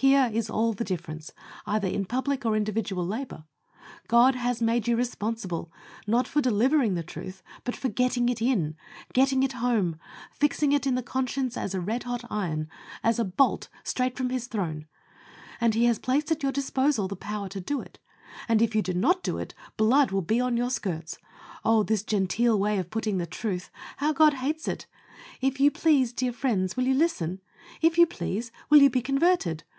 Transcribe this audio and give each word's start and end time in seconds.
Here 0.00 0.30
is 0.32 0.48
all 0.48 0.74
the 0.74 0.84
difference, 0.84 1.32
either 1.66 1.88
in 1.88 2.04
public 2.04 2.46
or 2.46 2.54
individual 2.54 3.04
labor. 3.04 3.42
God 4.06 4.36
has 4.36 4.62
made 4.62 4.86
you 4.86 4.94
responsible, 4.96 5.72
not 6.06 6.28
for 6.28 6.40
delivering 6.40 6.94
the 6.94 7.02
truth, 7.02 7.42
but 7.64 7.74
for 7.74 7.88
GETTING 7.88 8.28
IT 8.28 8.40
IN 8.40 8.76
getting 9.12 9.42
it 9.42 9.54
home, 9.54 9.98
fixing 10.30 10.70
it 10.70 10.86
in 10.86 10.94
the 10.94 11.02
conscience 11.02 11.56
as 11.56 11.74
a 11.74 11.80
red 11.80 12.04
hot 12.04 12.22
iron, 12.30 12.68
as 13.02 13.18
a 13.18 13.24
bolt, 13.24 13.68
straight 13.82 14.16
from 14.16 14.30
His 14.30 14.46
throne; 14.46 14.86
and 15.60 15.74
He 15.74 15.86
has 15.86 15.98
placed 15.98 16.30
at 16.30 16.44
your 16.44 16.52
disposal 16.52 17.08
the 17.08 17.16
power 17.16 17.48
to 17.48 17.60
do 17.60 17.80
it, 17.80 17.98
and 18.48 18.62
if 18.62 18.76
you 18.76 18.82
do 18.82 18.94
not 18.94 19.24
do 19.24 19.36
it, 19.38 19.52
blood 19.76 20.12
will 20.12 20.22
be 20.22 20.40
on 20.40 20.56
your 20.56 20.70
skirts! 20.70 21.18
Oh! 21.64 21.82
this 21.82 22.04
genteel 22.04 22.56
way 22.56 22.78
of 22.78 22.88
putting 22.90 23.18
the 23.18 23.26
truth! 23.26 23.68
How 23.96 24.12
God 24.12 24.34
hates 24.34 24.68
it! 24.68 24.86
"If 25.40 25.58
you 25.58 25.72
please, 25.72 26.12
dear 26.12 26.32
friends, 26.32 26.76
will 26.76 26.84
you 26.86 26.94
listen? 26.94 27.40
If 27.82 27.98
you 27.98 28.06
please, 28.06 28.52
will 28.70 28.80
you 28.80 28.90
be 28.90 29.02
converted? 29.02 29.64